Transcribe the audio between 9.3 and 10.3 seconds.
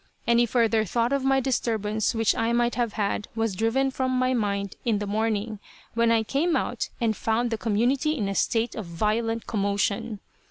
commotion.